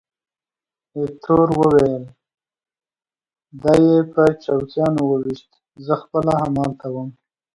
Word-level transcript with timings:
ایټور 0.97 1.47
وویل: 1.59 2.03
دی 3.61 3.77
یې 3.89 3.99
په 4.13 4.23
چوکیانو 4.43 5.01
وویشت، 5.07 5.49
زه 5.85 5.93
خپله 6.01 6.33
همالته 6.41 6.87
وم. 6.93 7.09